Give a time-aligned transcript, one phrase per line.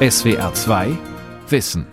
[0.00, 0.96] SWR 2
[1.48, 1.84] Wissen.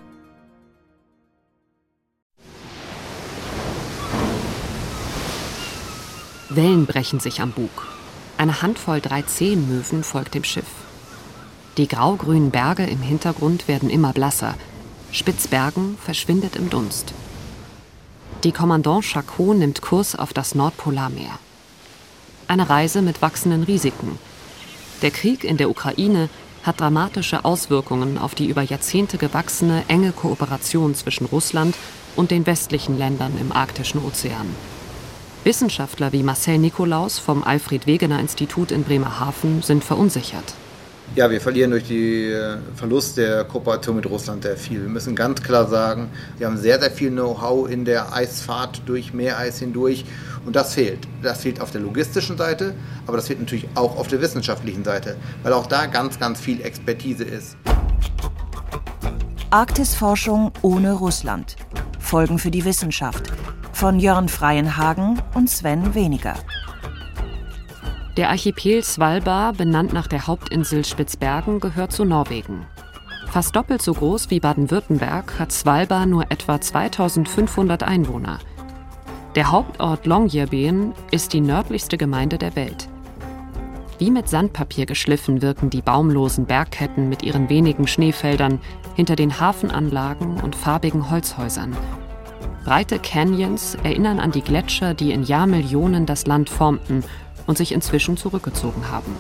[6.49, 7.87] Wellen brechen sich am Bug.
[8.37, 10.67] Eine Handvoll 310-Möwen folgt dem Schiff.
[11.77, 14.53] Die graugrünen Berge im Hintergrund werden immer blasser.
[15.11, 17.11] Spitzbergen verschwindet im Dunst.
[18.43, 21.39] Die Kommandant Chacot nimmt Kurs auf das Nordpolarmeer.
[22.47, 24.19] Eine Reise mit wachsenden Risiken.
[25.01, 26.29] Der Krieg in der Ukraine
[26.65, 31.75] hat dramatische Auswirkungen auf die über Jahrzehnte gewachsene enge Kooperation zwischen Russland
[32.15, 34.47] und den westlichen Ländern im arktischen Ozean.
[35.43, 40.55] Wissenschaftler wie Marcel Nikolaus vom Alfred Wegener Institut in Bremerhaven sind verunsichert.
[41.13, 44.81] Ja, wir verlieren durch den äh, Verlust der Kooperation mit Russland sehr viel.
[44.81, 49.13] Wir müssen ganz klar sagen, wir haben sehr, sehr viel Know-how in der Eisfahrt durch
[49.13, 50.03] Meereis hindurch
[50.45, 51.07] und das fehlt.
[51.21, 52.73] Das fehlt auf der logistischen Seite,
[53.07, 56.61] aber das fehlt natürlich auch auf der wissenschaftlichen Seite, weil auch da ganz, ganz viel
[56.61, 57.55] Expertise ist.
[59.51, 61.55] Arktisforschung ohne Russland.
[61.99, 63.31] Folgen für die Wissenschaft.
[63.71, 66.35] Von Jörn Freienhagen und Sven Weniger.
[68.17, 72.65] Der Archipel Svalbard, benannt nach der Hauptinsel Spitzbergen, gehört zu Norwegen.
[73.27, 78.39] Fast doppelt so groß wie Baden-Württemberg hat Svalbard nur etwa 2500 Einwohner.
[79.35, 82.87] Der Hauptort Longyearbyen ist die nördlichste Gemeinde der Welt.
[83.99, 88.59] Wie mit Sandpapier geschliffen wirken die baumlosen Bergketten mit ihren wenigen Schneefeldern
[88.95, 91.75] hinter den Hafenanlagen und farbigen Holzhäusern.
[92.63, 97.03] Breite Canyons erinnern an die Gletscher, die in Jahrmillionen das Land formten
[97.47, 99.15] und sich inzwischen zurückgezogen haben.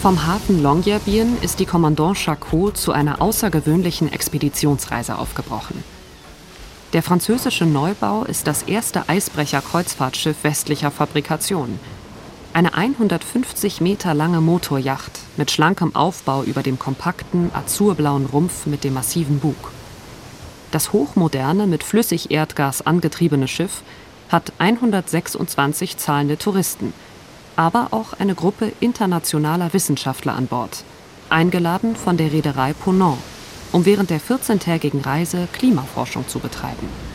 [0.00, 5.82] Vom Hafen Longyearbyen ist die Kommandant Chacot zu einer außergewöhnlichen Expeditionsreise aufgebrochen.
[6.92, 11.80] Der französische Neubau ist das erste Eisbrecher-Kreuzfahrtschiff westlicher Fabrikation.
[12.54, 18.94] Eine 150 Meter lange Motorjacht mit schlankem Aufbau über dem kompakten, azurblauen Rumpf mit dem
[18.94, 19.72] massiven Bug.
[20.70, 23.82] Das hochmoderne, mit Flüssigerdgas angetriebene Schiff
[24.28, 26.92] hat 126 zahlende Touristen,
[27.56, 30.84] aber auch eine Gruppe internationaler Wissenschaftler an Bord,
[31.30, 33.18] eingeladen von der Reederei Ponant,
[33.72, 37.07] um während der 14-tägigen Reise Klimaforschung zu betreiben.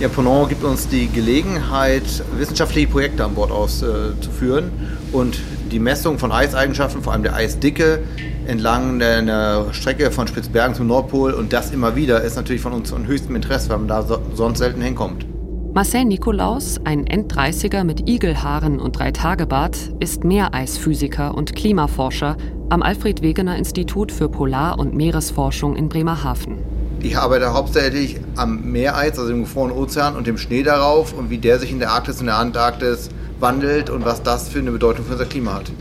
[0.00, 4.72] Ja, Ponant gibt uns die Gelegenheit, wissenschaftliche Projekte an Bord auszuführen
[5.12, 5.38] und
[5.70, 8.02] die Messung von Eiseigenschaften, vor allem der Eisdicke,
[8.46, 12.88] entlang einer Strecke von Spitzbergen zum Nordpol und das immer wieder ist natürlich von uns
[12.88, 15.26] von höchstem Interesse, weil man da so, sonst selten hinkommt.
[15.74, 22.38] Marcel Nikolaus, ein End-30er mit Igelhaaren und Dreitagebart, ist Meereisphysiker und Klimaforscher
[22.70, 26.69] am Alfred Wegener Institut für Polar- und Meeresforschung in Bremerhaven.
[27.02, 31.38] Ich arbeite hauptsächlich am Meereis, also dem gefrorenen Ozean und dem Schnee darauf und wie
[31.38, 35.06] der sich in der Arktis und der Antarktis wandelt und was das für eine Bedeutung
[35.06, 35.72] für unser Klima hat.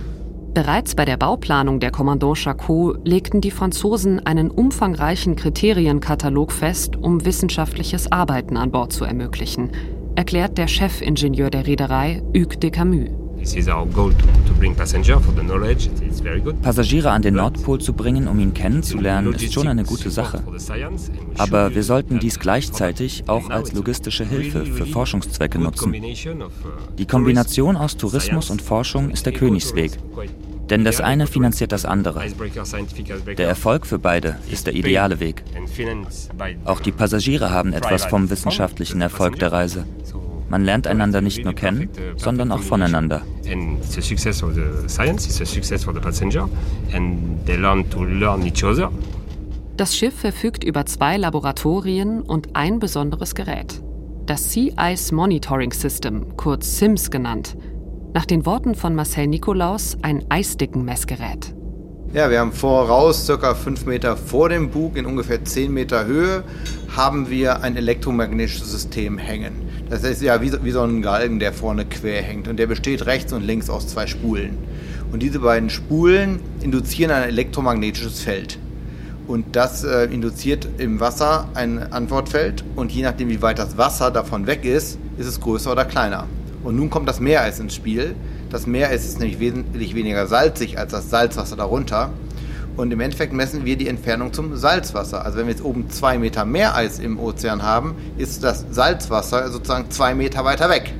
[0.53, 7.23] Bereits bei der Bauplanung der Kommandant Chacot legten die Franzosen einen umfangreichen Kriterienkatalog fest, um
[7.25, 9.71] wissenschaftliches Arbeiten an Bord zu ermöglichen,
[10.15, 13.18] erklärt der Chefingenieur der Reederei, Hugues de Camus.
[16.61, 20.43] Passagiere an den Nordpol zu bringen, um ihn kennenzulernen, ist schon eine gute Sache.
[21.37, 25.93] Aber wir sollten dies gleichzeitig auch als logistische Hilfe für Forschungszwecke nutzen.
[26.97, 29.91] Die Kombination aus Tourismus und Forschung ist der Königsweg.
[30.69, 32.21] Denn das eine finanziert das andere.
[33.37, 35.43] Der Erfolg für beide ist der ideale Weg.
[36.65, 39.85] Auch die Passagiere haben etwas vom wissenschaftlichen Erfolg der Reise.
[40.49, 43.21] Man lernt einander nicht nur kennen, sondern auch voneinander.
[49.77, 53.81] Das Schiff verfügt über zwei Laboratorien und ein besonderes Gerät.
[54.25, 57.55] Das Sea Ice Monitoring System, kurz SIMS genannt.
[58.13, 61.55] Nach den Worten von Marcel Nikolaus ein Eisdickenmessgerät.
[62.11, 66.43] Ja, wir haben voraus, circa fünf Meter vor dem Bug, in ungefähr zehn Meter Höhe,
[66.95, 69.68] haben wir ein elektromagnetisches System hängen.
[69.89, 72.47] Das ist ja wie, wie so ein Galgen, der vorne quer hängt.
[72.47, 74.57] Und der besteht rechts und links aus zwei Spulen.
[75.11, 78.59] Und diese beiden Spulen induzieren ein elektromagnetisches Feld.
[79.27, 82.63] Und das äh, induziert im Wasser ein Antwortfeld.
[82.75, 86.27] Und je nachdem, wie weit das Wasser davon weg ist, ist es größer oder kleiner.
[86.63, 88.15] Und nun kommt das Meereis ins Spiel.
[88.51, 92.11] Das Meereis ist nämlich wesentlich weniger salzig als das Salzwasser darunter.
[92.79, 95.25] Und im Endeffekt messen wir die Entfernung zum Salzwasser.
[95.25, 99.91] Also wenn wir jetzt oben zwei Meter Meereis im Ozean haben, ist das Salzwasser sozusagen
[99.91, 100.93] zwei Meter weiter weg.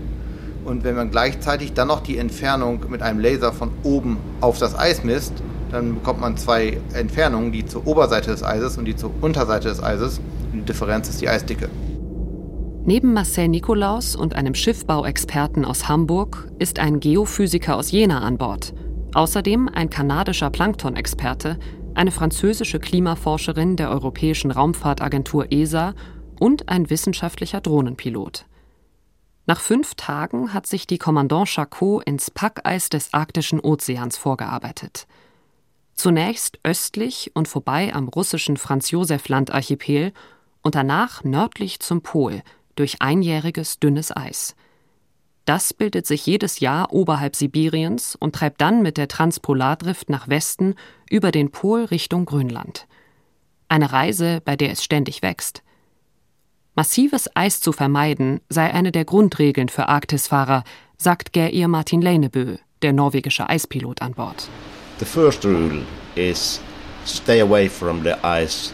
[0.65, 4.77] Und wenn man gleichzeitig dann noch die Entfernung mit einem Laser von oben auf das
[4.77, 5.31] Eis misst,
[5.71, 9.81] dann bekommt man zwei Entfernungen, die zur Oberseite des Eises und die zur Unterseite des
[9.81, 10.19] Eises.
[10.51, 11.69] Und die Differenz ist die Eisdicke.
[12.83, 18.73] Neben Marcel Nikolaus und einem Schiffbauexperten aus Hamburg ist ein Geophysiker aus Jena an Bord,
[19.13, 21.57] Außerdem ein kanadischer Planktonexperte,
[21.95, 25.95] eine französische Klimaforscherin der Europäischen Raumfahrtagentur ESA
[26.39, 28.45] und ein wissenschaftlicher Drohnenpilot.
[29.47, 35.07] Nach fünf Tagen hat sich die Kommandant Charcot ins Packeis des Arktischen Ozeans vorgearbeitet.
[35.95, 40.13] Zunächst östlich und vorbei am russischen Franz-Josef-Land-Archipel
[40.61, 42.43] und danach nördlich zum Pol
[42.75, 44.55] durch einjähriges dünnes Eis.
[45.49, 50.75] Das bildet sich jedes Jahr oberhalb Sibiriens und treibt dann mit der Transpolardrift nach Westen
[51.09, 52.85] über den Pol Richtung Grönland.
[53.67, 55.63] Eine Reise, bei der es ständig wächst.
[56.75, 60.63] Massives Eis zu vermeiden sei eine der Grundregeln für Arktisfahrer,
[60.99, 64.47] sagt Geir Martin Leinebø, der norwegische Eispilot an Bord.
[64.99, 65.81] The first rule
[66.13, 66.61] is
[67.05, 68.71] stay away from the ice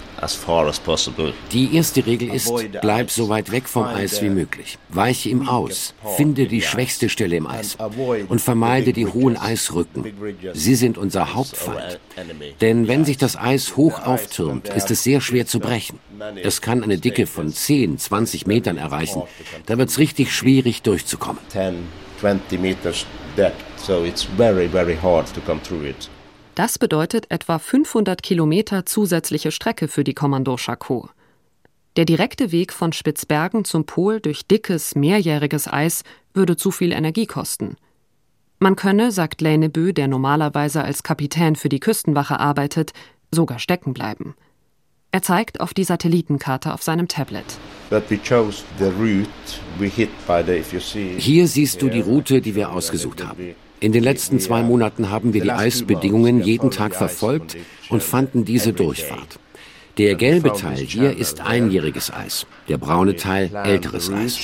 [1.52, 2.52] die erste Regel ist,
[2.82, 4.78] bleib so weit weg vom Eis wie möglich.
[4.90, 7.78] Weiche ihm aus, finde die schwächste Stelle im Eis
[8.28, 10.06] und vermeide die hohen Eisrücken.
[10.54, 12.00] Sie sind unser Hauptfeind.
[12.62, 16.00] Denn wenn sich das Eis hoch auftürmt, ist es sehr schwer zu brechen.
[16.42, 19.24] Es kann eine Dicke von 10, 20 Metern erreichen.
[19.66, 21.42] Da wird es richtig schwierig durchzukommen.
[21.50, 21.76] 10,
[22.22, 26.10] 20 meters depth, so it's very, very hard to come through it.
[26.56, 31.10] Das bedeutet etwa 500 Kilometer zusätzliche Strecke für die Kommando Charcot.
[31.98, 36.04] Der direkte Weg von Spitzbergen zum Pol durch dickes, mehrjähriges Eis
[36.34, 37.76] würde zu viel Energie kosten.
[38.60, 42.94] Man könne, sagt Leinebö, der normalerweise als Kapitän für die Küstenwache arbeitet,
[43.32, 44.34] sogar stecken bleiben.
[45.12, 47.46] Er zeigt auf die Satellitenkarte auf seinem Tablet.
[51.18, 53.56] Hier siehst du die Route, die wir ausgesucht haben.
[53.80, 57.58] In den letzten zwei Monaten haben wir die Eisbedingungen jeden Tag verfolgt
[57.90, 59.40] und fanden diese Durchfahrt.
[59.98, 64.38] Der gelbe Teil hier ist einjähriges Eis, der braune Teil älteres Eis.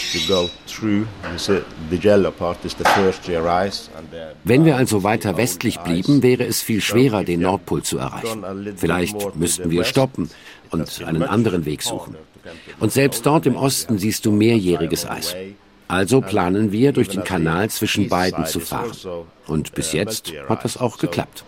[4.45, 8.43] Wenn wir also weiter westlich blieben, wäre es viel schwerer, den Nordpol zu erreichen.
[8.77, 10.29] Vielleicht müssten wir stoppen
[10.69, 12.15] und einen anderen Weg suchen.
[12.79, 15.35] Und selbst dort im Osten siehst du mehrjähriges Eis.
[15.91, 18.93] Also planen wir, durch den Kanal zwischen beiden zu fahren.
[19.45, 21.43] Und bis jetzt hat das auch geklappt.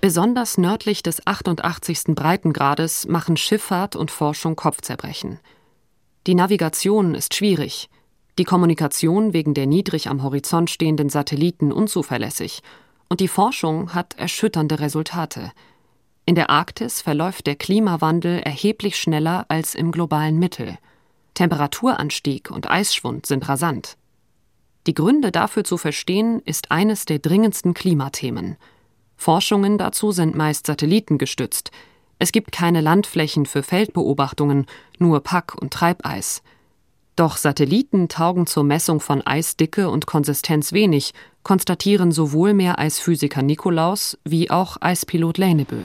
[0.00, 1.98] Besonders nördlich des 88.
[2.14, 5.40] Breitengrades machen Schifffahrt und Forschung Kopfzerbrechen.
[6.28, 7.88] Die Navigation ist schwierig,
[8.38, 12.62] die Kommunikation wegen der niedrig am Horizont stehenden Satelliten unzuverlässig
[13.08, 15.50] und die Forschung hat erschütternde Resultate–
[16.26, 20.78] in der Arktis verläuft der Klimawandel erheblich schneller als im globalen Mittel.
[21.34, 23.96] Temperaturanstieg und Eisschwund sind rasant.
[24.86, 28.56] Die Gründe dafür zu verstehen, ist eines der dringendsten Klimathemen.
[29.16, 31.70] Forschungen dazu sind meist satellitengestützt.
[32.18, 34.66] Es gibt keine Landflächen für Feldbeobachtungen,
[34.98, 36.42] nur Pack- und Treibeis.
[37.16, 41.12] Doch Satelliten taugen zur Messung von Eisdicke und Konsistenz wenig,
[41.42, 45.76] konstatieren sowohl Meereisphysiker Nikolaus wie auch Eispilot Leinebö.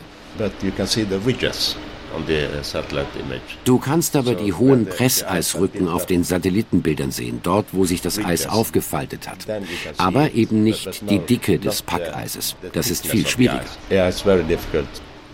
[3.65, 8.47] Du kannst aber die hohen Presseisrücken auf den Satellitenbildern sehen, dort wo sich das Eis
[8.47, 9.45] aufgefaltet hat.
[9.97, 12.55] Aber eben nicht die Dicke des Packeises.
[12.73, 13.65] Das ist viel schwieriger.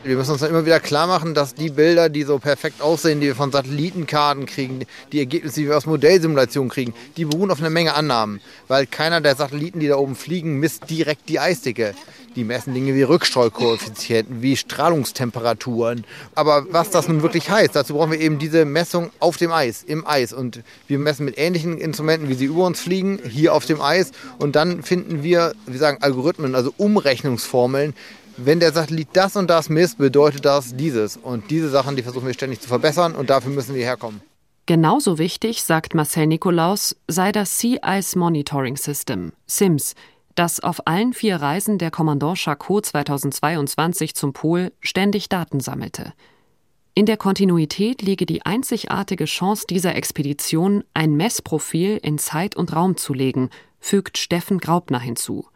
[0.03, 3.19] Wir müssen uns dann immer wieder klar machen, dass die Bilder, die so perfekt aussehen,
[3.19, 7.59] die wir von Satellitenkarten kriegen, die Ergebnisse, die wir aus Modellsimulationen kriegen, die beruhen auf
[7.59, 8.41] einer Menge Annahmen.
[8.67, 11.93] Weil keiner der Satelliten, die da oben fliegen, misst direkt die Eisdicke.
[12.35, 16.05] Die messen Dinge wie Rückstreukoeffizienten, wie Strahlungstemperaturen.
[16.33, 19.83] Aber was das nun wirklich heißt, dazu brauchen wir eben diese Messung auf dem Eis,
[19.83, 20.31] im Eis.
[20.31, 24.11] Und wir messen mit ähnlichen Instrumenten, wie sie über uns fliegen, hier auf dem Eis.
[24.39, 27.93] Und dann finden wir, wir sagen Algorithmen, also Umrechnungsformeln,
[28.37, 31.17] wenn der Satellit das und das misst, bedeutet das dieses.
[31.17, 34.21] Und diese Sachen, die versuchen wir ständig zu verbessern und dafür müssen wir herkommen.
[34.67, 39.95] Genauso wichtig, sagt Marcel Nikolaus, sei das Sea Ice Monitoring System, SIMS,
[40.35, 46.13] das auf allen vier Reisen der Kommandant Charcot 2022 zum Pol ständig Daten sammelte.
[46.93, 52.97] In der Kontinuität liege die einzigartige Chance dieser Expedition, ein Messprofil in Zeit und Raum
[52.97, 55.47] zu legen, fügt Steffen Graupner hinzu.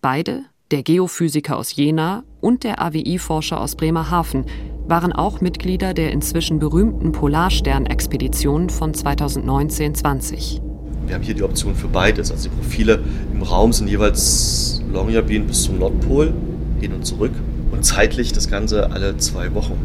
[0.00, 4.46] Beide, der Geophysiker aus Jena und der AWI-Forscher aus Bremerhaven
[4.86, 10.73] waren auch Mitglieder der inzwischen berühmten Polarstern-Expedition von 2019-20.
[11.06, 12.30] Wir haben hier die Option für beides.
[12.30, 13.00] Also die Profile
[13.32, 16.32] im Raum sind jeweils Longyearbyen bis zum Nordpol,
[16.80, 17.32] hin und zurück.
[17.70, 19.76] Und zeitlich das Ganze alle zwei Wochen.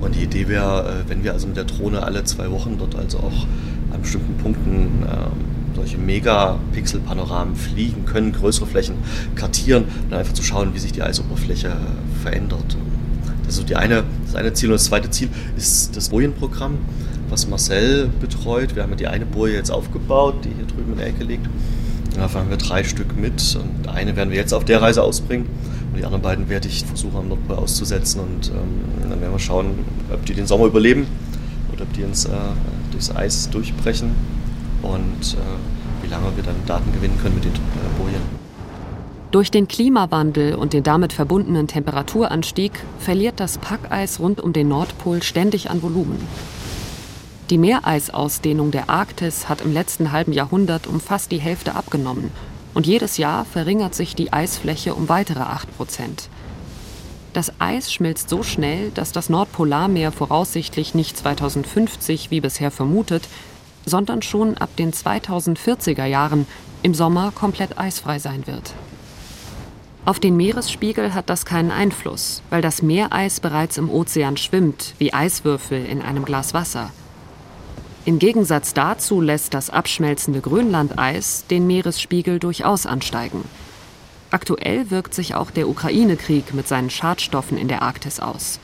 [0.00, 2.94] Und die Idee wäre, äh, wenn wir also mit der Drohne alle zwei Wochen dort
[2.94, 3.46] also auch
[3.92, 8.96] an bestimmten Punkten ähm, solche Megapixel-Panoramen fliegen können, größere Flächen
[9.34, 11.72] kartieren und einfach zu schauen, wie sich die Eisoberfläche
[12.22, 12.76] verändert.
[13.44, 14.70] Das ist so die eine, das eine Ziel.
[14.70, 16.78] Und das zweite Ziel ist das Bojen-Programm,
[17.34, 18.76] was Marcel betreut.
[18.76, 21.44] Wir haben die eine Boje jetzt aufgebaut, die hier drüben in der Ecke liegt.
[22.14, 25.46] Da fahren wir drei Stück mit und eine werden wir jetzt auf der Reise ausbringen
[25.90, 29.40] und die anderen beiden werde ich versuchen am Nordpol auszusetzen und ähm, dann werden wir
[29.40, 29.80] schauen,
[30.12, 31.08] ob die den Sommer überleben
[31.72, 32.30] oder ob die ins, äh,
[32.92, 34.12] durchs Eis durchbrechen
[34.82, 38.22] und äh, wie lange wir dann Daten gewinnen können mit den äh, Bojen.
[39.32, 45.20] Durch den Klimawandel und den damit verbundenen Temperaturanstieg verliert das Packeis rund um den Nordpol
[45.24, 46.18] ständig an Volumen.
[47.50, 52.30] Die Meereisausdehnung der Arktis hat im letzten halben Jahrhundert um fast die Hälfte abgenommen
[52.72, 56.30] und jedes Jahr verringert sich die Eisfläche um weitere 8 Prozent.
[57.34, 63.28] Das Eis schmilzt so schnell, dass das Nordpolarmeer voraussichtlich nicht 2050 wie bisher vermutet,
[63.84, 66.46] sondern schon ab den 2040er Jahren
[66.82, 68.72] im Sommer komplett eisfrei sein wird.
[70.06, 75.12] Auf den Meeresspiegel hat das keinen Einfluss, weil das Meereis bereits im Ozean schwimmt, wie
[75.12, 76.90] Eiswürfel in einem Glas Wasser.
[78.06, 83.44] Im Gegensatz dazu lässt das abschmelzende Grönlandeis den Meeresspiegel durchaus ansteigen.
[84.30, 88.60] Aktuell wirkt sich auch der Ukraine-Krieg mit seinen Schadstoffen in der Arktis aus.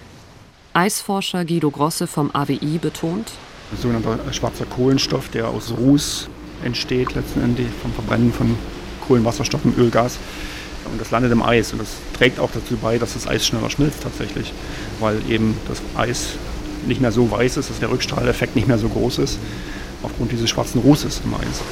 [0.75, 3.33] Eisforscher Guido Grosse vom AWI betont,
[3.81, 6.29] sogenannter schwarzer Kohlenstoff, der aus Ruß
[6.63, 8.59] entsteht, letztendlich vom Verbrennen von
[9.07, 10.19] Kohlenwasserstoff und Ölgas
[10.85, 11.73] und das landet im Eis.
[11.73, 14.53] Und das trägt auch dazu bei, dass das Eis schneller schmilzt tatsächlich,
[14.99, 16.35] weil eben das Eis
[16.87, 19.39] nicht mehr so weiß ist, dass der Rückstrahleffekt nicht mehr so groß ist,
[20.03, 21.63] aufgrund dieses schwarzen Rußes im Eis.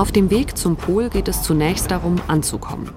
[0.00, 2.88] Auf dem Weg zum Pol geht es zunächst darum, anzukommen.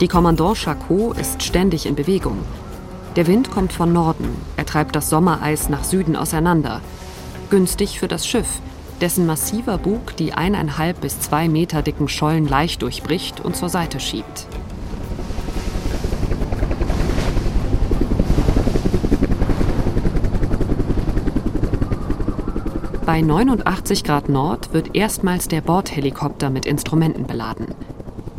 [0.00, 2.36] Die Kommandant Charcot ist ständig in Bewegung.
[3.16, 6.82] Der Wind kommt von Norden, er treibt das Sommereis nach Süden auseinander.
[7.50, 8.60] Günstig für das Schiff,
[9.00, 14.00] dessen massiver Bug die eineinhalb bis zwei Meter dicken Schollen leicht durchbricht und zur Seite
[14.00, 14.46] schiebt.
[23.06, 27.68] Bei 89 Grad Nord wird erstmals der Bordhelikopter mit Instrumenten beladen.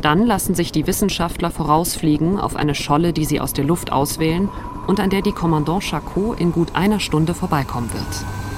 [0.00, 4.48] Dann lassen sich die Wissenschaftler vorausfliegen auf eine Scholle, die sie aus der Luft auswählen
[4.86, 8.49] und an der die Kommandant Charcot in gut einer Stunde vorbeikommen wird.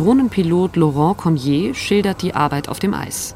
[0.00, 3.34] Drohnenpilot Laurent Cormier schildert die Arbeit auf dem Eis.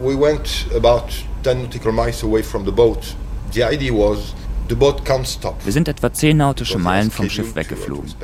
[0.00, 1.08] We went about
[1.42, 3.16] 10 nautical miles away from the boat.
[3.52, 4.32] The idea was
[4.68, 5.56] the boat can't stop.
[5.64, 8.14] Wir sind etwa 10 nautische Meilen vom Schiff weggeflogen.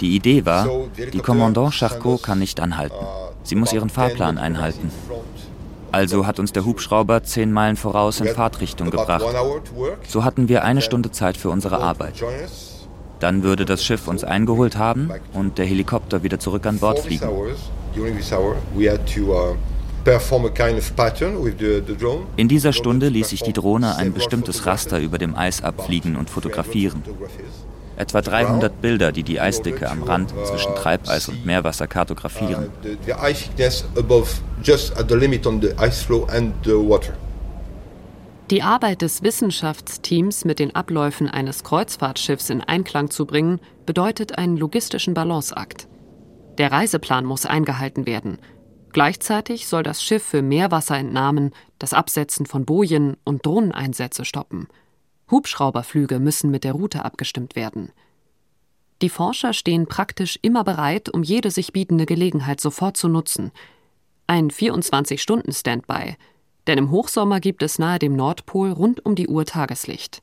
[0.00, 0.66] Die Idee war,
[0.96, 3.04] die Kommandant Charcot kann nicht anhalten.
[3.42, 4.90] Sie muss ihren Fahrplan einhalten.
[5.92, 9.24] Also hat uns der Hubschrauber zehn Meilen voraus in Fahrtrichtung gebracht.
[10.06, 12.22] So hatten wir eine Stunde Zeit für unsere Arbeit.
[13.20, 17.28] Dann würde das Schiff uns eingeholt haben und der Helikopter wieder zurück an Bord fliegen.
[22.36, 26.30] In dieser Stunde ließ sich die Drohne ein bestimmtes Raster über dem Eis abfliegen und
[26.30, 27.02] fotografieren.
[27.96, 32.68] Etwa 300 Bilder, die die Eisdicke am Rand zwischen Treibeis und Meerwasser kartografieren.
[38.50, 44.56] Die Arbeit des Wissenschaftsteams mit den Abläufen eines Kreuzfahrtschiffs in Einklang zu bringen, bedeutet einen
[44.56, 45.86] logistischen Balanceakt.
[46.56, 48.38] Der Reiseplan muss eingehalten werden.
[48.94, 54.66] Gleichzeitig soll das Schiff für Meerwasserentnahmen, das Absetzen von Bojen und Drohneneinsätze stoppen.
[55.30, 57.92] Hubschrauberflüge müssen mit der Route abgestimmt werden.
[59.02, 63.52] Die Forscher stehen praktisch immer bereit, um jede sich bietende Gelegenheit sofort zu nutzen.
[64.26, 66.16] Ein 24-Stunden-Standby,
[66.68, 70.22] denn im Hochsommer gibt es nahe dem Nordpol rund um die Uhr Tageslicht.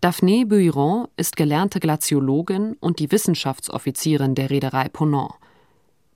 [0.00, 5.32] Daphné Buiron ist gelernte Glaziologin und die Wissenschaftsoffizierin der Reederei Ponant.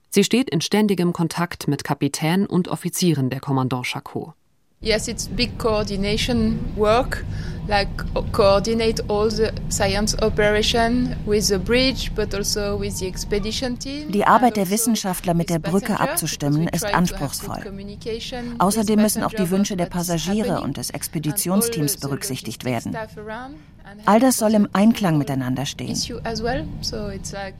[0.09, 4.33] Sie steht in ständigem Kontakt mit Kapitän und Offizieren der Kommandant Charcot.
[4.79, 7.25] Yes, it's big coordination work,
[7.67, 7.89] like
[8.31, 14.11] coordinate all the science operation with the bridge, but also with the expedition team.
[14.11, 17.63] Die Arbeit der Wissenschaftler mit der Brücke abzustimmen ist anspruchsvoll.
[18.59, 22.95] Außerdem müssen auch die Wünsche der Passagiere und des Expeditionsteams berücksichtigt werden.
[24.05, 25.97] All das soll im Einklang miteinander stehen.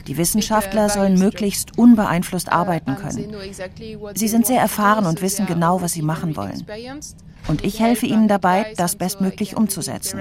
[0.06, 3.34] Die Wissenschaftler sollen möglichst unbeeinflusst arbeiten können.
[4.14, 6.64] Sie sind sehr erfahren und wissen genau, was sie machen wollen.
[7.48, 10.20] Und ich helfe ihnen dabei, das bestmöglich umzusetzen.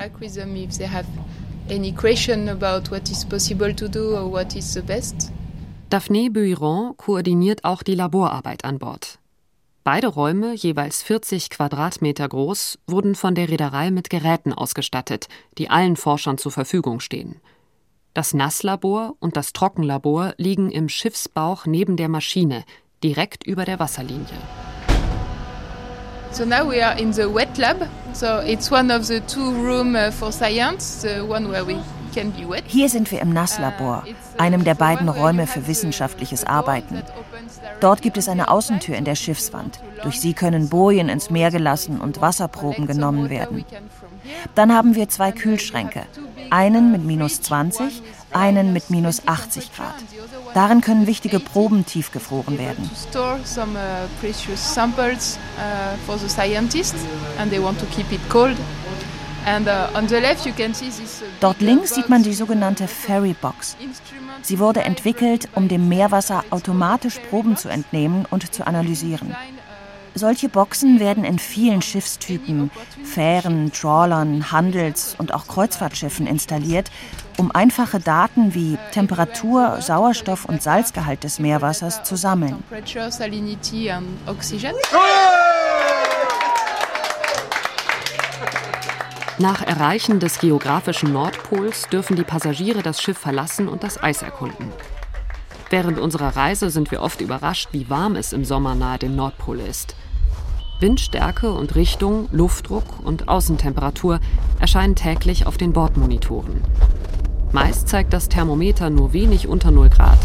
[5.89, 9.20] Daphné Buiron koordiniert auch die Laborarbeit an Bord.
[9.84, 15.27] Beide Räume, jeweils 40 Quadratmeter groß, wurden von der Reederei mit Geräten ausgestattet,
[15.58, 17.36] die allen Forschern zur Verfügung stehen.
[18.13, 22.63] Das Nasslabor und das Trockenlabor liegen im Schiffsbauch neben der Maschine,
[23.03, 24.38] direkt über der Wasserlinie.
[26.33, 27.87] So now we are in the wet lab.
[28.13, 31.77] So it's one of the two room uh, for science, the one where we
[32.67, 34.03] hier sind wir im Nasslabor,
[34.37, 37.01] einem der beiden Räume für wissenschaftliches Arbeiten.
[37.79, 39.79] Dort gibt es eine Außentür in der Schiffswand.
[40.03, 43.65] Durch sie können Bojen ins Meer gelassen und Wasserproben genommen werden.
[44.53, 46.03] Dann haben wir zwei Kühlschränke,
[46.51, 49.95] einen mit minus 20, einen mit minus 80 Grad.
[50.53, 52.89] Darin können wichtige Proben tiefgefroren werden.
[61.39, 63.75] Dort links sieht man die sogenannte Ferry Box.
[64.41, 69.36] Sie wurde entwickelt, um dem Meerwasser automatisch Proben zu entnehmen und zu analysieren.
[70.15, 72.69] Solche Boxen werden in vielen Schiffstypen,
[73.03, 76.91] Fähren, Trawlern, Handels- und auch Kreuzfahrtschiffen installiert,
[77.37, 82.63] um einfache Daten wie Temperatur, Sauerstoff und Salzgehalt des Meerwassers zu sammeln.
[89.39, 94.71] Nach Erreichen des geografischen Nordpols dürfen die Passagiere das Schiff verlassen und das Eis erkunden.
[95.71, 99.59] Während unserer Reise sind wir oft überrascht, wie warm es im Sommer nahe dem Nordpol
[99.59, 99.95] ist.
[100.79, 104.19] Windstärke und Richtung, Luftdruck und Außentemperatur
[104.59, 106.61] erscheinen täglich auf den Bordmonitoren.
[107.53, 110.17] Meist zeigt das Thermometer nur wenig unter 0 Grad.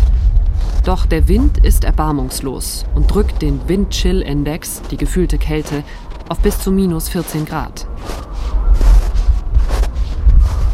[0.85, 5.85] Doch der Wind ist erbarmungslos und drückt den Wind-Chill-Index, die gefühlte Kälte,
[6.31, 7.87] auf bis zu minus 14 Grad.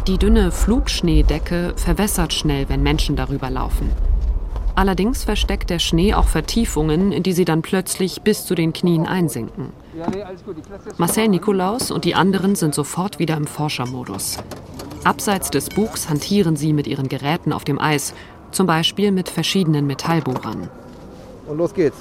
[0.07, 3.91] Die dünne Flugschneedecke verwässert schnell, wenn Menschen darüber laufen.
[4.75, 9.05] Allerdings versteckt der Schnee auch Vertiefungen, in die sie dann plötzlich bis zu den Knien
[9.05, 9.73] einsinken.
[10.97, 14.37] Marcel Nikolaus und die anderen sind sofort wieder im Forschermodus.
[15.05, 18.15] Abseits des Bugs hantieren sie mit ihren Geräten auf dem Eis,
[18.51, 20.67] zum Beispiel mit verschiedenen Metallbohrern.
[21.45, 21.97] Und los geht's.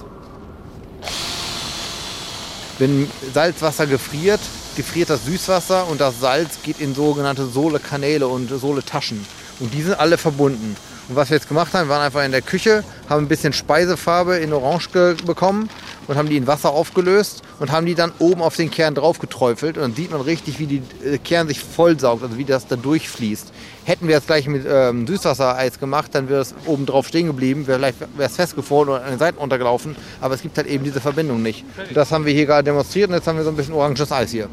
[2.78, 4.40] Wenn Salzwasser gefriert,
[4.74, 9.24] gefriert das Süßwasser und das Salz geht in sogenannte Sohle-Kanäle und Sohle-Taschen.
[9.60, 10.74] Und die sind alle verbunden.
[11.10, 14.36] Und was wir jetzt gemacht haben, waren einfach in der Küche, haben ein bisschen Speisefarbe
[14.36, 14.88] in Orange
[15.26, 15.68] bekommen
[16.06, 19.18] und haben die in Wasser aufgelöst und haben die dann oben auf den Kern drauf
[19.18, 19.76] geträufelt.
[19.76, 22.76] Und dann sieht man richtig, wie die äh, Kern sich vollsaugt, also wie das da
[22.76, 23.52] durchfließt.
[23.84, 27.66] Hätten wir das gleich mit ähm, Süßwassereis gemacht, dann wäre es oben drauf stehen geblieben,
[27.66, 29.96] wäre es festgefroren oder an den Seiten untergelaufen.
[30.20, 31.64] Aber es gibt halt eben diese Verbindung nicht.
[31.76, 34.10] Und das haben wir hier gerade demonstriert und jetzt haben wir so ein bisschen oranges
[34.10, 34.48] Eis hier.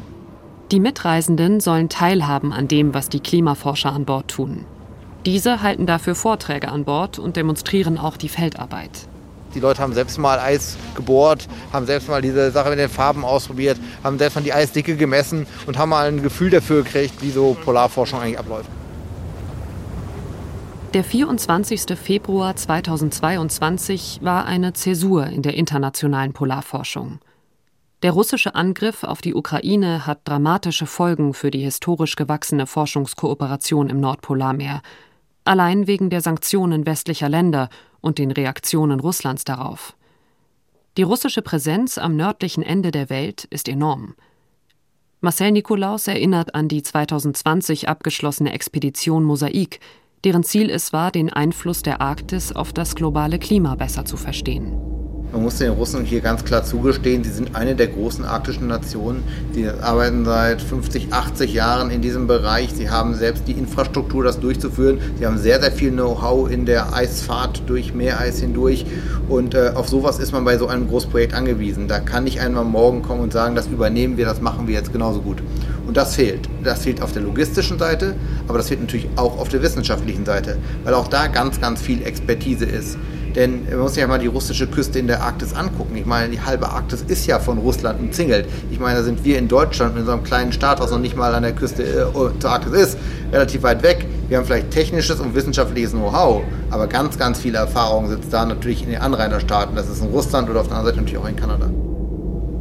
[0.70, 4.64] Die Mitreisenden sollen teilhaben an dem, was die Klimaforscher an Bord tun.
[5.26, 9.06] Diese halten dafür Vorträge an Bord und demonstrieren auch die Feldarbeit.
[9.54, 13.24] Die Leute haben selbst mal Eis gebohrt, haben selbst mal diese Sache mit den Farben
[13.24, 17.30] ausprobiert, haben selbst mal die Eisdicke gemessen und haben mal ein Gefühl dafür gekriegt, wie
[17.30, 18.68] so Polarforschung eigentlich abläuft.
[20.94, 21.98] Der 24.
[21.98, 27.20] Februar 2022 war eine Zäsur in der internationalen Polarforschung.
[28.02, 34.00] Der russische Angriff auf die Ukraine hat dramatische Folgen für die historisch gewachsene Forschungskooperation im
[34.00, 34.82] Nordpolarmeer,
[35.44, 37.68] allein wegen der Sanktionen westlicher Länder
[38.02, 39.96] und den Reaktionen Russlands darauf.
[40.98, 44.14] Die russische Präsenz am nördlichen Ende der Welt ist enorm.
[45.22, 49.80] Marcel Nikolaus erinnert an die 2020 abgeschlossene Expedition Mosaik,
[50.24, 54.78] deren Ziel es war, den Einfluss der Arktis auf das globale Klima besser zu verstehen.
[55.32, 59.24] Man muss den Russen hier ganz klar zugestehen, sie sind eine der großen arktischen Nationen.
[59.52, 62.68] Sie arbeiten seit 50, 80 Jahren in diesem Bereich.
[62.74, 65.00] Sie haben selbst die Infrastruktur, das durchzuführen.
[65.18, 68.84] Sie haben sehr, sehr viel Know-how in der Eisfahrt durch Meereis hindurch.
[69.26, 71.88] Und äh, auf sowas ist man bei so einem Großprojekt angewiesen.
[71.88, 74.92] Da kann nicht einmal morgen kommen und sagen, das übernehmen wir, das machen wir jetzt
[74.92, 75.42] genauso gut.
[75.92, 76.48] Und das fehlt.
[76.64, 78.14] Das fehlt auf der logistischen Seite,
[78.48, 82.02] aber das fehlt natürlich auch auf der wissenschaftlichen Seite, weil auch da ganz, ganz viel
[82.02, 82.96] Expertise ist.
[83.36, 85.94] Denn man muss sich ja mal die russische Küste in der Arktis angucken.
[85.96, 88.48] Ich meine, die halbe Arktis ist ja von Russland umzingelt.
[88.70, 91.34] Ich meine, da sind wir in Deutschland mit einem kleinen Staat, was noch nicht mal
[91.34, 92.98] an der Küste äh, zur Arktis ist,
[93.30, 94.06] relativ weit weg.
[94.30, 98.82] Wir haben vielleicht technisches und wissenschaftliches Know-how, aber ganz, ganz viele Erfahrungen sitzt da natürlich
[98.82, 99.76] in den Anrainerstaaten.
[99.76, 101.68] Das ist in Russland oder auf der anderen Seite natürlich auch in Kanada.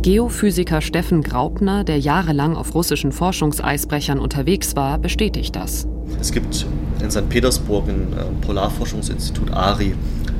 [0.01, 5.85] Geophysiker Steffen Graupner, der jahrelang auf russischen Forschungseisbrechern unterwegs war, bestätigt das.
[6.19, 6.65] Es gibt
[7.03, 7.29] in St.
[7.29, 9.93] Petersburg ein äh, Polarforschungsinstitut ARI,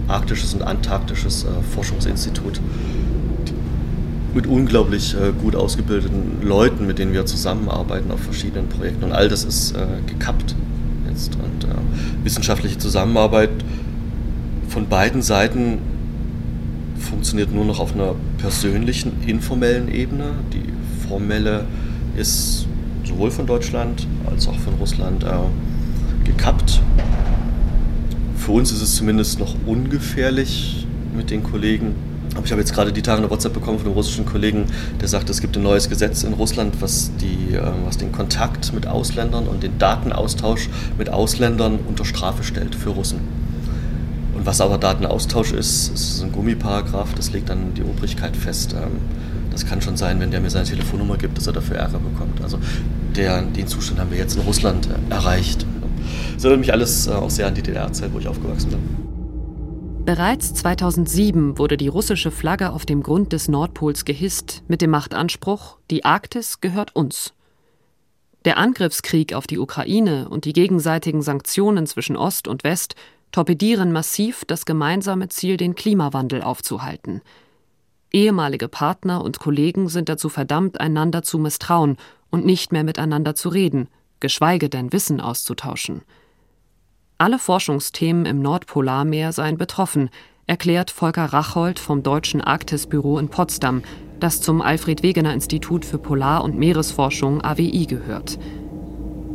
[0.08, 2.60] Arktisches und Antarktisches äh, Forschungsinstitut,
[4.34, 9.04] mit unglaublich äh, gut ausgebildeten Leuten, mit denen wir zusammenarbeiten auf verschiedenen Projekten.
[9.04, 9.76] Und all das ist
[10.08, 10.56] gekappt
[11.08, 11.36] jetzt.
[11.36, 11.68] Und
[12.24, 13.52] wissenschaftliche Zusammenarbeit
[14.70, 15.80] von beiden Seiten
[17.02, 20.32] funktioniert nur noch auf einer persönlichen, informellen Ebene.
[20.54, 20.64] Die
[21.08, 21.66] formelle
[22.18, 22.68] ist
[23.04, 25.28] sowohl von Deutschland als auch von Russland äh,
[26.24, 26.82] gekappt.
[28.38, 31.96] Für uns ist es zumindest noch ungefährlich mit den Kollegen.
[32.36, 34.66] Aber ich habe jetzt gerade die Tage eine WhatsApp bekommen von einem russischen Kollegen,
[35.02, 38.74] der sagt, es gibt ein neues Gesetz in Russland, was, die, ähm, was den Kontakt
[38.74, 43.20] mit Ausländern und den Datenaustausch mit Ausländern unter Strafe stellt für Russen.
[44.42, 48.74] Und was aber Datenaustausch ist, ist ein Gummiparagraf, das legt dann die Obrigkeit fest.
[48.74, 49.00] Ähm,
[49.52, 52.42] das kann schon sein, wenn der mir seine Telefonnummer gibt, dass er dafür Ärger bekommt.
[52.42, 52.58] Also
[53.16, 55.68] der, den Zustand haben wir jetzt in Russland äh, erreicht.
[56.34, 60.06] Das erinnert mich alles äh, auch sehr an die DDR-Zeit, wo ich aufgewachsen bin.
[60.06, 65.78] Bereits 2007 wurde die russische Flagge auf dem Grund des Nordpols gehisst mit dem Machtanspruch,
[65.92, 67.36] die Arktis gehört uns.
[68.46, 72.96] Der Angriffskrieg auf die Ukraine und die gegenseitigen Sanktionen zwischen Ost und West
[73.32, 77.22] torpedieren massiv das gemeinsame Ziel, den Klimawandel aufzuhalten.
[78.12, 81.98] Ehemalige Partner und Kollegen sind dazu verdammt, einander zu misstrauen
[82.30, 83.88] und nicht mehr miteinander zu reden,
[84.20, 86.02] geschweige denn Wissen auszutauschen.
[87.18, 90.10] Alle Forschungsthemen im Nordpolarmeer seien betroffen,
[90.48, 93.84] erklärt Volker Rachold vom Deutschen Arktisbüro in Potsdam,
[94.20, 98.38] das zum Alfred Wegener Institut für Polar- und Meeresforschung AWI gehört.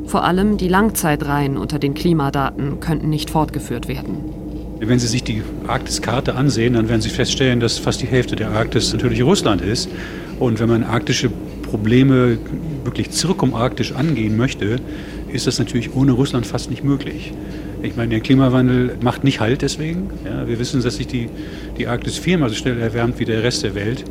[0.07, 4.19] Vor allem die Langzeitreihen unter den Klimadaten könnten nicht fortgeführt werden.
[4.79, 8.51] Wenn Sie sich die Arktiskarte ansehen, dann werden Sie feststellen, dass fast die Hälfte der
[8.51, 9.89] Arktis natürlich Russland ist.
[10.39, 11.31] Und wenn man arktische
[11.63, 12.39] Probleme
[12.85, 14.79] wirklich zirkumarktisch angehen möchte,
[15.33, 17.33] ist das natürlich ohne Russland fast nicht möglich.
[17.83, 20.11] Ich meine, der Klimawandel macht nicht Halt deswegen.
[20.25, 21.29] Ja, wir wissen, dass sich die,
[21.79, 24.05] die Arktis viermal so schnell erwärmt wie der Rest der Welt.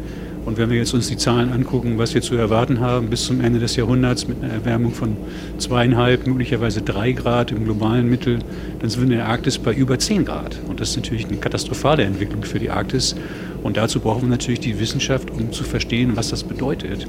[0.45, 3.41] Und wenn wir jetzt uns die Zahlen angucken, was wir zu erwarten haben bis zum
[3.41, 5.17] Ende des Jahrhunderts mit einer Erwärmung von
[5.57, 8.39] zweieinhalb, möglicherweise drei Grad im globalen Mittel,
[8.79, 10.59] dann sind wir in der Arktis bei über zehn Grad.
[10.67, 13.15] Und das ist natürlich eine katastrophale Entwicklung für die Arktis.
[13.63, 17.07] Und dazu brauchen wir natürlich die Wissenschaft, um zu verstehen, was das bedeutet.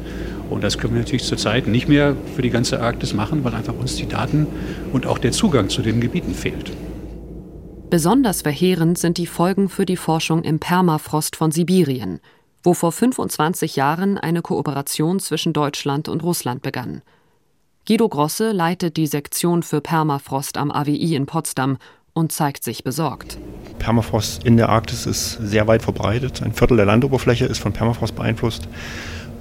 [0.48, 3.74] Und das können wir natürlich zurzeit nicht mehr für die ganze Arktis machen, weil einfach
[3.78, 4.46] uns die Daten
[4.94, 6.72] und auch der Zugang zu den Gebieten fehlt.
[7.90, 12.20] Besonders verheerend sind die Folgen für die Forschung im Permafrost von Sibirien–
[12.66, 17.00] wo vor 25 Jahren eine Kooperation zwischen Deutschland und Russland begann.
[17.86, 21.78] Guido Grosse leitet die Sektion für Permafrost am AWI in Potsdam
[22.12, 23.38] und zeigt sich besorgt.
[23.78, 26.42] Permafrost in der Arktis ist sehr weit verbreitet.
[26.42, 28.66] Ein Viertel der Landoberfläche ist von Permafrost beeinflusst.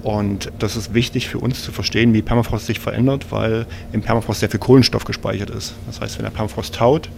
[0.04, 4.42] Und das ist wichtig für uns zu verstehen, wie Permafrost sich verändert, weil im Permafrost
[4.42, 5.74] sehr viel Kohlenstoff gespeichert ist.
[5.88, 7.10] Das heißt, wenn der Permafrost taut,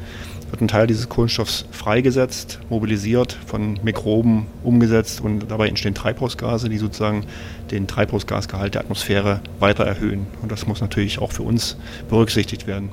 [0.50, 6.78] wird ein Teil dieses Kohlenstoffs freigesetzt, mobilisiert, von Mikroben umgesetzt und dabei entstehen Treibhausgase, die
[6.78, 7.26] sozusagen
[7.72, 10.28] den Treibhausgasgehalt der Atmosphäre weiter erhöhen.
[10.42, 11.78] Und das muss natürlich auch für uns
[12.10, 12.90] berücksichtigt werden.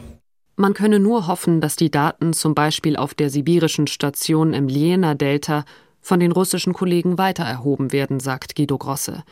[0.57, 5.65] Man könne nur hoffen, dass die Daten zum Beispiel auf der sibirischen Station im Liena-Delta
[6.01, 9.25] von den russischen Kollegen weiter erhoben werden, sagt Guido Grosse.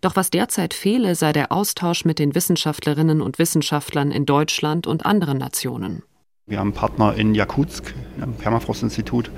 [0.00, 5.06] Doch was derzeit fehle, sei der Austausch mit den Wissenschaftlerinnen und Wissenschaftlern in Deutschland und
[5.06, 6.02] anderen Nationen.
[6.48, 9.30] Wir haben Partner in Jakutsk, im Permafrost-Institut,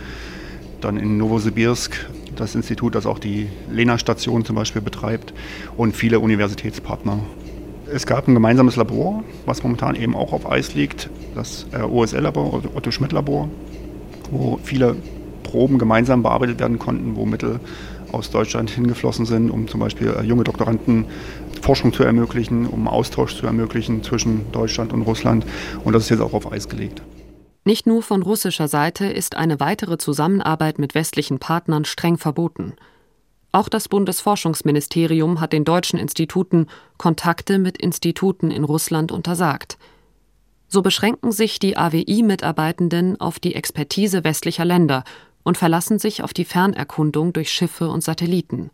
[0.81, 5.35] dann in Novosibirsk, das Institut, das auch die Lena-Station zum Beispiel betreibt,
[5.77, 7.19] und viele Universitätspartner.
[7.93, 12.62] Es gab ein gemeinsames Labor, was momentan eben auch auf Eis liegt, das äh, OSL-Labor,
[12.75, 13.51] Otto Schmidt-Labor,
[14.31, 14.97] wo viele
[15.43, 17.61] Proben gemeinsam bearbeitet werden konnten, wo Mittel
[18.14, 21.07] aus Deutschland hingeflossen sind, um zum Beispiel äh, junge Doktoranden
[21.61, 25.44] Forschung zu ermöglichen, um Austausch zu ermöglichen zwischen Deutschland und Russland.
[25.85, 27.03] Und das ist jetzt auch auf Eis gelegt.
[27.64, 32.74] Nicht nur von russischer Seite ist eine weitere Zusammenarbeit mit westlichen Partnern streng verboten.
[33.53, 36.66] Auch das Bundesforschungsministerium hat den deutschen Instituten
[36.98, 39.79] Kontakte mit Instituten in Russland untersagt.
[40.68, 45.05] So beschränken sich die AWI-Mitarbeitenden auf die Expertise westlicher Länder
[45.44, 48.70] und verlassen sich auf die Fernerkundung durch Schiffe und Satelliten.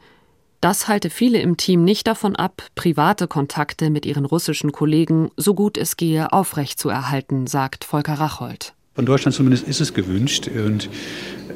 [0.61, 5.54] Das halte viele im Team nicht davon ab, private Kontakte mit ihren russischen Kollegen so
[5.54, 8.74] gut es gehe aufrechtzuerhalten, sagt Volker Rachold.
[8.94, 10.48] Von Deutschland zumindest ist es gewünscht.
[10.48, 10.90] Und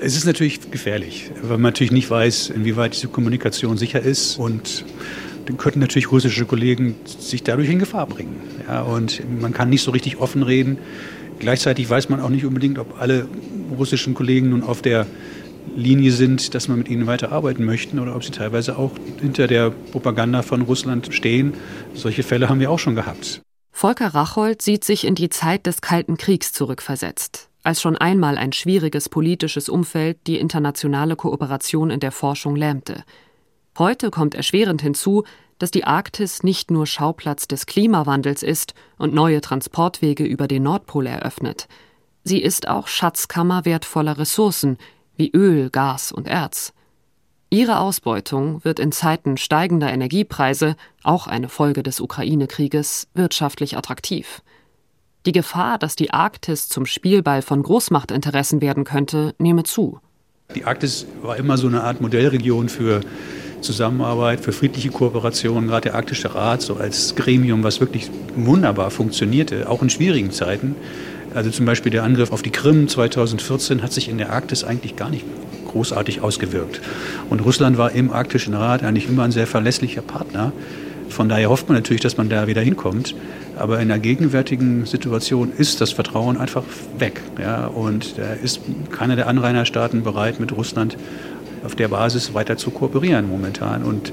[0.01, 4.39] es ist natürlich gefährlich, weil man natürlich nicht weiß, inwieweit diese Kommunikation sicher ist.
[4.39, 4.87] Und
[5.45, 8.37] dann könnten natürlich russische Kollegen sich dadurch in Gefahr bringen.
[8.67, 10.79] Ja, und man kann nicht so richtig offen reden.
[11.39, 13.29] Gleichzeitig weiß man auch nicht unbedingt, ob alle
[13.77, 15.07] russischen Kollegen nun auf der
[15.77, 19.71] Linie sind, dass man mit ihnen weiterarbeiten möchte oder ob sie teilweise auch hinter der
[19.71, 21.55] Propaganda von Russland stehen.
[21.95, 23.41] Solche Fälle haben wir auch schon gehabt.
[23.73, 28.53] Volker Rachold sieht sich in die Zeit des Kalten Kriegs zurückversetzt, als schon einmal ein
[28.53, 33.03] schwieriges politisches Umfeld die internationale Kooperation in der Forschung lähmte.
[33.77, 35.25] Heute kommt erschwerend hinzu,
[35.65, 41.07] dass die Arktis nicht nur Schauplatz des Klimawandels ist und neue Transportwege über den Nordpol
[41.07, 41.69] eröffnet.
[42.23, 44.77] Sie ist auch Schatzkammer wertvoller Ressourcen
[45.17, 46.75] wie Öl, Gas und Erz.
[47.49, 54.43] Ihre Ausbeutung wird in Zeiten steigender Energiepreise, auch eine Folge des Ukraine-Krieges, wirtschaftlich attraktiv.
[55.25, 59.99] Die Gefahr, dass die Arktis zum Spielball von Großmachtinteressen werden könnte, nehme zu.
[60.55, 63.01] Die Arktis war immer so eine Art Modellregion für
[63.65, 65.67] Zusammenarbeit, für friedliche Kooperation.
[65.67, 70.77] Gerade der Arktische Rat so als Gremium, was wirklich wunderbar funktionierte, auch in schwierigen Zeiten.
[71.35, 74.95] Also zum Beispiel der Angriff auf die Krim 2014 hat sich in der Arktis eigentlich
[74.95, 75.25] gar nicht
[75.67, 76.81] großartig ausgewirkt.
[77.29, 80.53] Und Russland war im Arktischen Rat eigentlich immer ein sehr verlässlicher Partner.
[81.09, 83.15] Von daher hofft man natürlich, dass man da wieder hinkommt.
[83.57, 86.63] Aber in der gegenwärtigen Situation ist das Vertrauen einfach
[86.99, 87.21] weg.
[87.41, 87.67] Ja?
[87.67, 90.97] Und da ist keiner der Anrainerstaaten bereit, mit Russland
[91.65, 93.83] auf der Basis weiter zu kooperieren momentan.
[93.83, 94.13] Und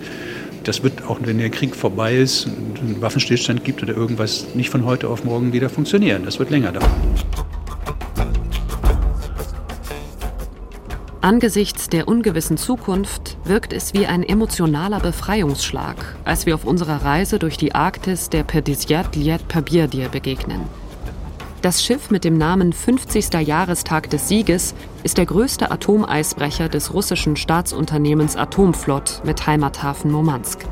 [0.63, 4.69] das wird auch, wenn der Krieg vorbei ist und einen Waffenstillstand gibt oder irgendwas, nicht
[4.69, 6.23] von heute auf morgen wieder funktionieren.
[6.25, 6.91] Das wird länger dauern.
[11.23, 17.37] Angesichts der ungewissen Zukunft wirkt es wie ein emotionaler Befreiungsschlag, als wir auf unserer Reise
[17.37, 20.61] durch die Arktis der Perdisiat Liet Pabirdir begegnen.
[21.61, 23.33] Das Schiff mit dem Namen 50.
[23.45, 30.65] Jahrestag des Sieges ist der größte Atomeisbrecher des russischen Staatsunternehmens Atomflot mit Heimathafen Murmansk.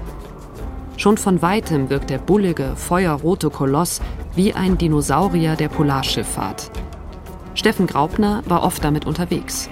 [0.97, 4.01] Schon von weitem wirkt der bullige, feuerrote Koloss
[4.35, 6.71] wie ein Dinosaurier der Polarschifffahrt.
[7.53, 9.69] Steffen Graupner war oft damit unterwegs.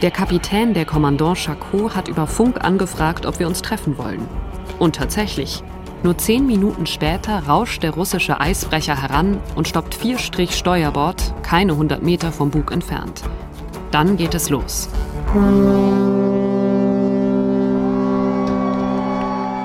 [0.00, 4.45] Der Kapitän der Kommandant Chacot hat über Funk angefragt, ob wir uns treffen wollen.
[4.78, 5.62] Und tatsächlich,
[6.02, 11.76] nur zehn Minuten später rauscht der russische Eisbrecher heran und stoppt vier Strich Steuerbord, keine
[11.76, 13.22] hundert Meter vom Bug entfernt.
[13.90, 14.88] Dann geht es los.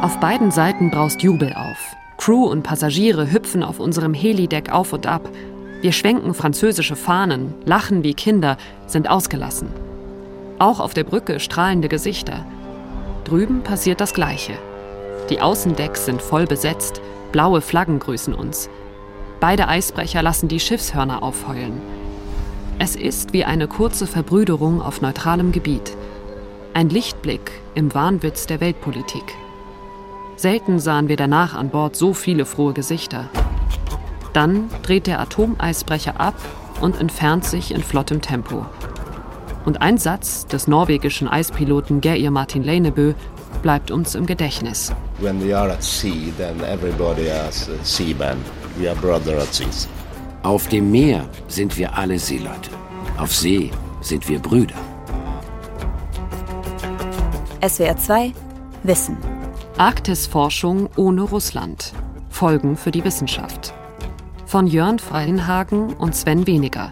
[0.01, 1.95] Auf beiden Seiten braust Jubel auf.
[2.17, 5.27] Crew und Passagiere hüpfen auf unserem Helideck auf und ab.
[5.81, 9.69] Wir schwenken französische Fahnen, lachen wie Kinder, sind ausgelassen.
[10.59, 12.45] Auch auf der Brücke strahlende Gesichter.
[13.25, 14.53] Drüben passiert das Gleiche.
[15.29, 18.69] Die Außendecks sind voll besetzt, blaue Flaggen grüßen uns.
[19.39, 21.81] Beide Eisbrecher lassen die Schiffshörner aufheulen.
[22.79, 25.95] Es ist wie eine kurze Verbrüderung auf neutralem Gebiet.
[26.73, 29.23] Ein Lichtblick im Wahnwitz der Weltpolitik.
[30.35, 33.29] Selten sahen wir danach an Bord so viele frohe Gesichter.
[34.33, 36.35] Dann dreht der Atomeisbrecher ab
[36.81, 38.65] und entfernt sich in flottem Tempo.
[39.65, 43.13] Und ein Satz des norwegischen Eispiloten Geir Martin Leinebø
[43.61, 44.93] bleibt uns im Gedächtnis.
[45.19, 48.37] When we are at sea, then everybody has a seaman.
[48.77, 49.67] We are brother at sea.
[50.43, 52.71] Auf dem Meer sind wir alle Seeleute.
[53.17, 53.71] Auf See
[54.01, 54.75] sind wir Brüder.
[57.65, 58.33] SWR 2
[58.83, 59.17] Wissen.
[59.77, 61.93] Arktisforschung ohne Russland.
[62.29, 63.73] Folgen für die Wissenschaft.
[64.47, 66.91] Von Jörn Freienhagen und Sven Weniger.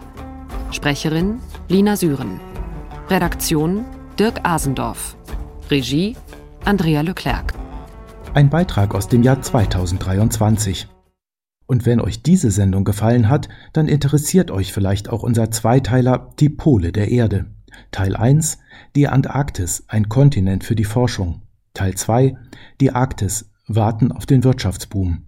[0.70, 2.40] Sprecherin Lina Süren.
[3.08, 3.84] Redaktion
[4.18, 5.16] Dirk Asendorf.
[5.68, 6.16] Regie
[6.64, 7.54] Andrea Leclerc.
[8.34, 10.88] Ein Beitrag aus dem Jahr 2023.
[11.66, 16.48] Und wenn euch diese Sendung gefallen hat, dann interessiert euch vielleicht auch unser Zweiteiler Die
[16.50, 17.46] Pole der Erde.
[17.92, 18.58] Teil 1
[18.94, 21.42] Die Antarktis, ein Kontinent für die Forschung.
[21.74, 22.36] Teil 2
[22.80, 25.26] Die Arktis, warten auf den Wirtschaftsboom.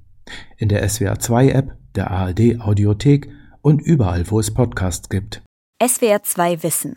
[0.58, 3.30] In der SWR 2 App, der ARD Audiothek
[3.62, 5.42] und überall, wo es Podcasts gibt.
[5.82, 6.96] SWR 2 Wissen.